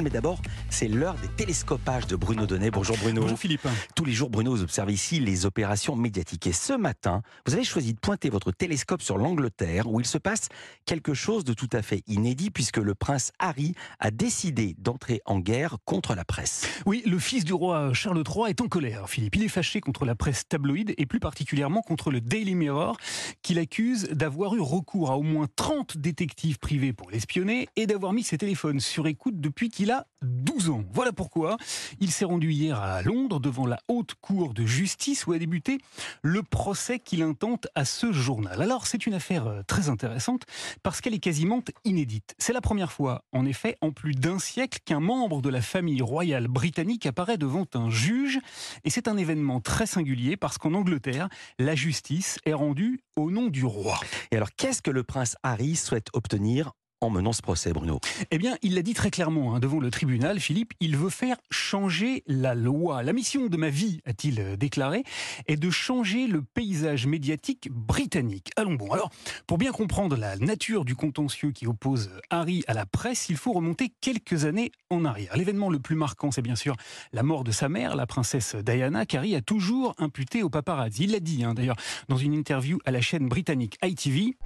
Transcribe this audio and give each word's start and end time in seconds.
Mais 0.00 0.08
d'abord, 0.08 0.40
c'est 0.70 0.88
l'heure 0.88 1.16
des 1.16 1.28
télescopages 1.28 2.06
de 2.06 2.16
Bruno 2.16 2.46
Donnet. 2.46 2.70
Bonjour 2.70 2.96
Bruno. 2.96 3.20
Bonjour 3.20 3.38
Philippe. 3.38 3.68
Tous 3.94 4.06
les 4.06 4.12
jours, 4.12 4.30
Bruno, 4.30 4.52
vous 4.52 4.62
observez 4.62 4.94
ici 4.94 5.20
les 5.20 5.44
opérations 5.44 5.96
médiatiques. 5.96 6.46
Et 6.46 6.52
ce 6.54 6.72
matin, 6.72 7.20
vous 7.46 7.52
avez 7.52 7.62
choisi 7.62 7.92
de 7.92 7.98
pointer 7.98 8.30
votre 8.30 8.52
télescope 8.52 9.02
sur 9.02 9.18
l'Angleterre, 9.18 9.90
où 9.90 10.00
il 10.00 10.06
se 10.06 10.16
passe 10.16 10.48
quelque 10.86 11.12
chose 11.12 11.44
de 11.44 11.52
tout 11.52 11.68
à 11.74 11.82
fait 11.82 12.02
inédit, 12.06 12.50
puisque 12.50 12.78
le 12.78 12.94
prince 12.94 13.32
Harry 13.38 13.74
a 14.00 14.10
décidé 14.10 14.74
d'entrer 14.78 15.20
en 15.26 15.40
guerre 15.40 15.76
contre 15.84 16.14
la 16.14 16.24
presse. 16.24 16.66
Oui, 16.86 17.02
le 17.04 17.18
fils 17.18 17.44
du 17.44 17.52
roi 17.52 17.92
Charles 17.92 18.22
III 18.26 18.48
est 18.48 18.62
en 18.62 18.68
colère, 18.68 19.10
Philippe. 19.10 19.36
Il 19.36 19.42
est 19.42 19.48
fâché 19.48 19.82
contre 19.82 20.06
la 20.06 20.14
presse 20.14 20.48
tabloïde 20.48 20.94
et 20.96 21.04
plus 21.04 21.20
particulièrement 21.20 21.82
contre 21.82 22.10
le 22.10 22.22
Daily 22.22 22.54
Mirror, 22.54 22.96
qu'il 23.42 23.58
accuse 23.58 24.04
d'avoir 24.04 24.54
eu 24.54 24.60
recours 24.60 25.10
à 25.10 25.18
au 25.18 25.22
moins 25.22 25.48
30 25.54 25.98
détectives 25.98 26.58
privés 26.58 26.94
pour 26.94 27.10
l'espionner 27.10 27.68
et 27.76 27.86
d'avoir 27.86 28.14
mis 28.14 28.22
ses 28.22 28.38
téléphones 28.38 28.80
sur 28.80 29.06
écoute 29.06 29.38
depuis 29.38 29.68
qu'il 29.68 29.81
il 29.82 29.90
a 29.90 30.06
12 30.22 30.70
ans. 30.70 30.84
Voilà 30.92 31.12
pourquoi 31.12 31.56
il 31.98 32.12
s'est 32.12 32.24
rendu 32.24 32.52
hier 32.52 32.80
à 32.80 33.02
Londres 33.02 33.40
devant 33.40 33.66
la 33.66 33.80
haute 33.88 34.14
cour 34.20 34.54
de 34.54 34.64
justice 34.64 35.26
où 35.26 35.32
a 35.32 35.38
débuté 35.38 35.78
le 36.22 36.44
procès 36.44 37.00
qu'il 37.00 37.20
intente 37.22 37.66
à 37.74 37.84
ce 37.84 38.12
journal. 38.12 38.62
Alors 38.62 38.86
c'est 38.86 39.06
une 39.06 39.14
affaire 39.14 39.48
euh, 39.48 39.62
très 39.66 39.88
intéressante 39.88 40.44
parce 40.84 41.00
qu'elle 41.00 41.14
est 41.14 41.18
quasiment 41.18 41.64
inédite. 41.84 42.36
C'est 42.38 42.52
la 42.52 42.60
première 42.60 42.92
fois, 42.92 43.24
en 43.32 43.44
effet, 43.44 43.76
en 43.80 43.90
plus 43.90 44.14
d'un 44.14 44.38
siècle 44.38 44.78
qu'un 44.84 45.00
membre 45.00 45.42
de 45.42 45.48
la 45.48 45.60
famille 45.60 46.00
royale 46.00 46.46
britannique 46.46 47.06
apparaît 47.06 47.38
devant 47.38 47.66
un 47.74 47.90
juge 47.90 48.38
et 48.84 48.90
c'est 48.90 49.08
un 49.08 49.16
événement 49.16 49.60
très 49.60 49.86
singulier 49.86 50.36
parce 50.36 50.58
qu'en 50.58 50.74
Angleterre, 50.74 51.28
la 51.58 51.74
justice 51.74 52.38
est 52.44 52.54
rendue 52.54 53.00
au 53.16 53.32
nom 53.32 53.48
du 53.48 53.64
roi. 53.64 53.98
Et 54.30 54.36
alors 54.36 54.52
qu'est-ce 54.56 54.80
que 54.80 54.92
le 54.92 55.02
prince 55.02 55.36
Harry 55.42 55.74
souhaite 55.74 56.06
obtenir 56.12 56.70
en 57.02 57.10
menant 57.10 57.32
ce 57.32 57.42
procès, 57.42 57.72
Bruno 57.72 58.00
Eh 58.30 58.38
bien, 58.38 58.56
il 58.62 58.74
l'a 58.74 58.82
dit 58.82 58.94
très 58.94 59.10
clairement 59.10 59.54
hein, 59.54 59.60
devant 59.60 59.80
le 59.80 59.90
tribunal, 59.90 60.38
Philippe, 60.38 60.72
il 60.80 60.96
veut 60.96 61.10
faire 61.10 61.36
changer 61.50 62.22
la 62.26 62.54
loi. 62.54 63.02
La 63.02 63.12
mission 63.12 63.46
de 63.46 63.56
ma 63.56 63.70
vie, 63.70 64.00
a-t-il 64.06 64.56
déclaré, 64.56 65.02
est 65.48 65.56
de 65.56 65.70
changer 65.70 66.28
le 66.28 66.42
paysage 66.42 67.06
médiatique 67.06 67.70
britannique. 67.72 68.52
Allons 68.56 68.74
bon. 68.74 68.92
Alors, 68.92 69.10
pour 69.46 69.58
bien 69.58 69.72
comprendre 69.72 70.16
la 70.16 70.36
nature 70.36 70.84
du 70.84 70.94
contentieux 70.94 71.50
qui 71.50 71.66
oppose 71.66 72.10
Harry 72.30 72.62
à 72.68 72.74
la 72.74 72.86
presse, 72.86 73.28
il 73.28 73.36
faut 73.36 73.52
remonter 73.52 73.92
quelques 74.00 74.44
années 74.44 74.70
en 74.88 75.04
arrière. 75.04 75.36
L'événement 75.36 75.70
le 75.70 75.80
plus 75.80 75.96
marquant, 75.96 76.30
c'est 76.30 76.42
bien 76.42 76.56
sûr 76.56 76.76
la 77.12 77.24
mort 77.24 77.42
de 77.42 77.50
sa 77.50 77.68
mère, 77.68 77.96
la 77.96 78.06
princesse 78.06 78.54
Diana, 78.54 79.06
qu'Harry 79.06 79.34
a 79.34 79.42
toujours 79.42 79.94
imputé 79.98 80.42
au 80.44 80.50
paparazzi. 80.50 81.04
Il 81.04 81.12
l'a 81.12 81.20
dit 81.20 81.42
hein, 81.42 81.54
d'ailleurs 81.54 81.76
dans 82.08 82.16
une 82.16 82.32
interview 82.32 82.78
à 82.84 82.92
la 82.92 83.00
chaîne 83.00 83.28
britannique 83.28 83.76
ITV. 83.82 84.36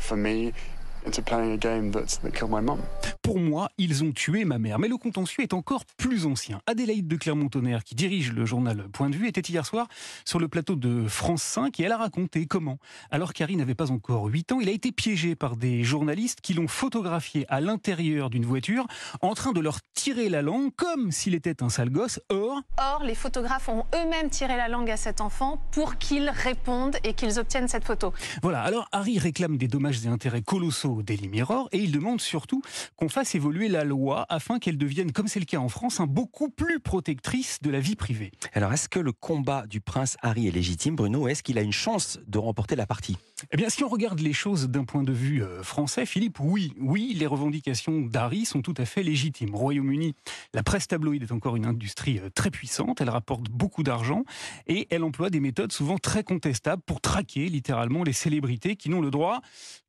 Pour 3.23 3.39
moi, 3.39 3.71
ils 3.79 4.05
ont 4.05 4.13
tué 4.13 4.45
ma 4.45 4.59
mère. 4.59 4.79
Mais 4.79 4.89
le 4.89 4.97
contentieux 4.97 5.43
est 5.43 5.53
encore 5.53 5.85
plus 5.97 6.27
ancien. 6.27 6.61
Adélaïde 6.67 7.09
de 7.09 7.17
Clermont-Tonnerre, 7.17 7.85
qui 7.85 7.95
dirige 7.95 8.33
le 8.33 8.45
journal 8.45 8.89
Point 8.93 9.11
de 9.11 9.17
vue, 9.17 9.29
était 9.29 9.41
hier 9.41 9.67
soir 9.67 9.89
sur 10.25 10.39
le 10.39 10.49
plateau 10.49 10.77
de 10.77 11.09
France 11.09 11.43
5 11.43 11.81
et 11.81 11.85
elle 11.85 11.93
a 11.93 11.97
raconté 11.97 12.47
comment, 12.47 12.79
alors 13.11 13.33
qu'Harry 13.33 13.57
n'avait 13.57 13.75
pas 13.75 13.91
encore 13.91 14.27
8 14.27 14.53
ans, 14.53 14.61
il 14.61 14.69
a 14.69 14.73
été 14.73 14.93
piégé 14.93 15.35
par 15.35 15.57
des 15.57 15.83
journalistes 15.83 16.41
qui 16.41 16.55
l'ont 16.55 16.69
photographié 16.69 17.47
à 17.49 17.61
l'intérieur 17.61 18.31
d'une 18.31 18.45
voiture 18.45 18.87
en 19.21 19.35
train 19.35 19.53
de 19.53 19.61
leur 19.61 19.79
tirer 19.95 20.29
la 20.29 20.43
langue 20.43 20.71
comme 20.77 21.11
s'il 21.11 21.35
était 21.35 21.63
un 21.63 21.69
sale 21.69 21.91
gosse. 21.91 22.21
Or, 22.29 22.63
Or, 22.79 23.03
les 23.05 23.15
photographes 23.15 23.69
ont 23.69 23.85
eux-mêmes 23.95 24.31
tiré 24.31 24.57
la 24.57 24.69
langue 24.69 24.91
à 24.91 24.97
cet 24.97 25.21
enfant 25.21 25.61
pour 25.73 25.99
qu'il 25.99 26.31
réponde 26.31 26.97
et 27.05 27.15
qu'ils 27.15 27.39
obtiennent 27.39 27.69
cette 27.69 27.85
photo. 27.85 28.13
Voilà, 28.43 28.63
alors 28.63 28.89
Harry 28.93 29.19
réclame 29.19 29.57
des 29.57 29.69
dommages 29.69 30.05
et 30.05 30.09
intérêts 30.09 30.43
colossaux 30.43 30.96
Daily 31.03 31.29
Mirror 31.29 31.69
et 31.73 31.79
il 31.79 31.93
demande 31.93 32.21
surtout 32.21 32.63
qu'on 32.97 33.09
fasse 33.09 33.35
évoluer 33.35 33.69
la 33.69 33.85
loi 33.85 34.27
afin 34.29 34.59
qu'elle 34.59 34.79
devienne, 34.79 35.13
comme 35.13 35.29
c'est 35.29 35.41
le 35.41 35.47
cas 35.47 35.59
en 35.59 35.69
France, 35.69 36.01
un 36.01 36.07
beaucoup 36.07 36.51
plus 36.51 36.81
protectrice 36.81 37.59
de 37.63 37.71
la 37.71 37.81
vie 37.81 37.97
privée. 37.97 38.33
Alors, 38.53 38.73
est-ce 38.73 38.89
que 38.89 38.99
le 38.99 39.13
combat 39.13 39.67
du 39.67 39.81
prince 39.81 40.17
Harry 40.23 40.49
est 40.49 40.51
légitime, 40.51 40.97
Bruno 40.97 41.29
Est-ce 41.29 41.43
qu'il 41.43 41.59
a 41.59 41.63
une 41.63 41.73
chance 41.73 42.19
de 42.27 42.39
remporter 42.39 42.77
la 42.77 42.87
partie? 42.87 43.17
Eh 43.53 43.57
bien, 43.57 43.69
si 43.69 43.85
on 43.85 43.89
regarde 43.89 44.21
les 44.21 44.33
choses 44.33 44.69
d'un 44.69 44.85
point 44.85 45.03
de 45.03 45.13
vue 45.13 45.43
euh, 45.43 45.63
français, 45.63 46.07
Philippe, 46.07 46.41
oui, 46.41 46.73
oui, 46.81 47.15
les 47.15 47.27
revendications 47.27 48.01
d'Harry 48.01 48.47
sont 48.47 48.63
tout 48.63 48.75
à 48.79 48.85
fait 48.85 49.03
légitimes. 49.03 49.55
Au 49.55 49.59
Royaume-Uni, 49.59 50.15
la 50.55 50.63
presse 50.63 50.89
tabloïde 50.89 51.23
est 51.23 51.33
encore 51.33 51.57
une 51.57 51.67
industrie 51.67 52.19
euh, 52.19 52.31
très 52.31 52.51
puissante, 52.51 53.01
elle 53.01 53.11
rapporte 53.11 53.51
beaucoup 53.51 53.83
d'argent 53.83 54.25
et 54.67 54.87
elle 54.91 55.05
emploie 55.05 55.31
des 55.31 55.41
méthodes 55.41 55.73
souvent 55.73 55.99
très 55.99 56.25
contestables 56.25 56.83
pour 56.87 57.01
traquer 57.01 57.49
littéralement 57.49 58.05
les 58.05 58.13
célébrités 58.13 58.77
qui 58.77 58.89
n'ont 58.89 59.01
le 59.01 59.11
droit 59.11 59.41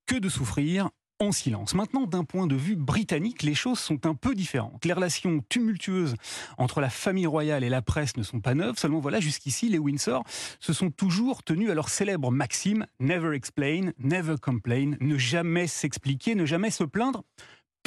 que 0.07 0.16
de 0.16 0.29
souffrir 0.29 0.90
en 1.19 1.31
silence. 1.31 1.73
Maintenant, 1.73 2.06
d'un 2.06 2.23
point 2.23 2.47
de 2.47 2.56
vue 2.56 2.75
britannique, 2.75 3.41
les 3.44 3.56
choses 3.56 3.79
sont 3.79 4.06
un 4.06 4.13
peu 4.13 4.35
différentes. 4.35 4.85
Les 4.85 4.94
relations 4.94 5.44
tumultueuses 5.50 6.16
entre 6.57 6.79
la 6.79 6.90
famille 6.90 7.25
royale 7.25 7.63
et 7.63 7.69
la 7.69 7.81
presse 7.81 8.18
ne 8.18 8.23
sont 8.23 8.40
pas 8.40 8.53
neuves, 8.53 8.78
seulement 8.78 9.00
voilà, 9.00 9.19
jusqu'ici, 9.19 9.69
les 9.69 9.79
Windsor 9.79 10.23
se 10.59 10.73
sont 10.73 10.91
toujours 10.91 11.44
tenus 11.44 11.72
à 11.72 11.73
leur 11.73 11.90
célèbre 11.90 12.31
maxime 12.31 12.85
Never 13.00 13.35
explain, 13.35 13.91
never 14.00 14.35
complain, 14.40 14.94
ne 15.00 15.18
jamais 15.18 15.68
s'expliquer, 15.68 16.35
ne 16.35 16.45
jamais 16.45 16.69
se 16.69 16.84
plaindre 16.84 17.24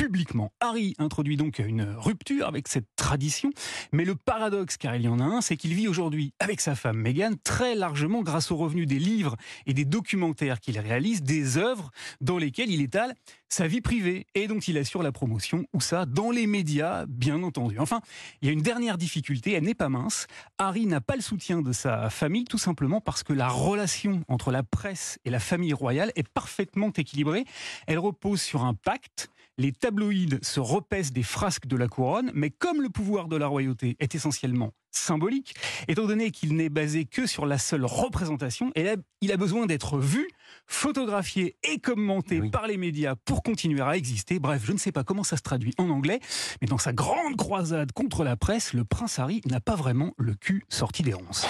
publiquement. 0.01 0.51
Harry 0.61 0.95
introduit 0.97 1.37
donc 1.37 1.59
une 1.59 1.83
rupture 1.83 2.47
avec 2.47 2.69
cette 2.69 2.87
tradition, 2.97 3.51
mais 3.93 4.07
le 4.07 4.15
paradoxe, 4.15 4.79
car 4.79 4.97
il 4.97 5.03
y 5.03 5.09
en 5.09 5.21
a 5.21 5.25
un, 5.25 5.43
c'est 5.43 5.59
qu'il 5.59 5.75
vit 5.75 5.89
aujourd'hui 5.89 6.33
avec 6.39 6.63
sa 6.63 6.75
femme 6.75 6.97
Meghan 6.97 7.33
très 7.45 7.75
largement 7.75 8.23
grâce 8.23 8.51
aux 8.51 8.57
revenus 8.57 8.87
des 8.87 8.99
livres 8.99 9.37
et 9.67 9.75
des 9.75 9.85
documentaires 9.85 10.61
qu'il 10.61 10.79
réalise, 10.79 11.23
des 11.23 11.59
œuvres 11.59 11.91
dans 12.23 12.39
lesquelles 12.39 12.71
il 12.71 12.81
étale 12.81 13.15
sa 13.51 13.67
vie 13.67 13.83
privée 13.83 14.27
et 14.35 14.47
dont 14.47 14.61
il 14.61 14.79
assure 14.79 15.03
la 15.03 15.13
promotion, 15.13 15.67
ou 15.75 15.83
ça, 15.83 16.07
dans 16.07 16.31
les 16.31 16.47
médias, 16.47 17.05
bien 17.07 17.43
entendu. 17.43 17.79
Enfin, 17.79 18.01
il 18.41 18.47
y 18.47 18.49
a 18.49 18.53
une 18.53 18.63
dernière 18.63 18.97
difficulté, 18.97 19.53
elle 19.53 19.65
n'est 19.65 19.75
pas 19.75 19.91
mince. 19.91 20.29
Harry 20.57 20.87
n'a 20.87 21.03
pas 21.03 21.17
le 21.17 21.21
soutien 21.21 21.61
de 21.61 21.73
sa 21.73 22.09
famille, 22.09 22.45
tout 22.45 22.59
simplement 22.59 23.03
parce 23.03 23.23
que 23.23 23.35
la 23.35 23.49
relation 23.49 24.23
entre 24.29 24.51
la 24.51 24.63
presse 24.63 25.19
et 25.27 25.31
la 25.31 25.41
famille 25.41 25.75
royale 25.75 26.11
est 26.15 26.27
parfaitement 26.29 26.91
équilibrée. 26.97 27.45
Elle 27.87 27.99
repose 27.99 28.41
sur 28.41 28.65
un 28.65 28.73
pacte 28.73 29.31
les 29.61 29.73
tabloïds 29.73 30.39
se 30.41 30.59
repaissent 30.59 31.13
des 31.13 31.23
frasques 31.23 31.67
de 31.67 31.77
la 31.77 31.87
couronne, 31.87 32.31
mais 32.35 32.49
comme 32.49 32.81
le 32.81 32.89
pouvoir 32.89 33.29
de 33.29 33.37
la 33.37 33.47
royauté 33.47 33.95
est 34.01 34.15
essentiellement 34.15 34.73
symbolique, 34.91 35.55
étant 35.87 36.07
donné 36.07 36.31
qu'il 36.31 36.57
n'est 36.57 36.71
basé 36.71 37.05
que 37.05 37.27
sur 37.27 37.45
la 37.45 37.59
seule 37.59 37.85
représentation, 37.85 38.73
il 39.21 39.33
a 39.33 39.37
besoin 39.37 39.67
d'être 39.67 39.99
vu, 39.99 40.27
photographié 40.67 41.57
et 41.63 41.79
commenté 41.79 42.41
par 42.51 42.67
les 42.67 42.79
médias 42.79 43.17
pour 43.17 43.43
continuer 43.43 43.83
à 43.83 43.97
exister. 43.97 44.39
Bref, 44.39 44.63
je 44.65 44.73
ne 44.73 44.79
sais 44.79 44.93
pas 44.93 45.05
comment 45.05 45.25
ça 45.25 45.37
se 45.37 45.43
traduit 45.43 45.75
en 45.77 45.91
anglais, 45.91 46.21
mais 46.63 46.67
dans 46.67 46.79
sa 46.79 46.95
grande 46.95 47.37
croisade 47.37 47.93
contre 47.93 48.25
la 48.25 48.37
presse, 48.37 48.73
le 48.73 48.85
prince 48.85 49.19
Harry 49.19 49.43
n'a 49.45 49.61
pas 49.61 49.77
vraiment 49.77 50.15
le 50.17 50.35
cul 50.35 50.65
sorti 50.71 51.03
des 51.03 51.13
ronces. 51.13 51.47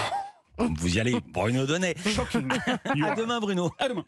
Vous 0.59 0.97
y 0.97 1.01
allez, 1.01 1.17
Bruno 1.33 1.65
Donnet. 1.65 1.95
À 2.85 3.15
demain, 3.15 3.41
Bruno. 3.41 3.71
À 3.79 3.89
demain. 3.89 4.05